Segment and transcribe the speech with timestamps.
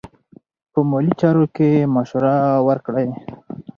[0.71, 2.35] په مالي چارو کې مشوره
[2.67, 3.07] وکړئ.